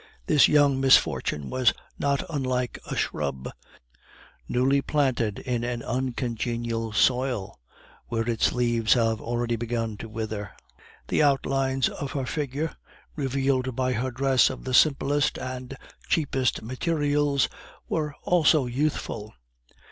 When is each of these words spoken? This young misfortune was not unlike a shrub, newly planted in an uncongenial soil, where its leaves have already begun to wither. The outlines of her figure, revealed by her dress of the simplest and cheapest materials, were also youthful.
This 0.25 0.47
young 0.47 0.81
misfortune 0.81 1.51
was 1.51 1.73
not 1.99 2.23
unlike 2.27 2.79
a 2.89 2.95
shrub, 2.95 3.51
newly 4.49 4.81
planted 4.81 5.37
in 5.37 5.63
an 5.63 5.83
uncongenial 5.83 6.91
soil, 6.91 7.59
where 8.07 8.27
its 8.27 8.51
leaves 8.51 8.93
have 8.95 9.21
already 9.21 9.55
begun 9.57 9.97
to 9.97 10.09
wither. 10.09 10.53
The 11.09 11.21
outlines 11.21 11.87
of 11.87 12.13
her 12.13 12.25
figure, 12.25 12.75
revealed 13.15 13.75
by 13.75 13.93
her 13.93 14.09
dress 14.09 14.49
of 14.49 14.63
the 14.63 14.73
simplest 14.73 15.37
and 15.37 15.77
cheapest 16.07 16.63
materials, 16.63 17.47
were 17.87 18.15
also 18.23 18.65
youthful. 18.65 19.35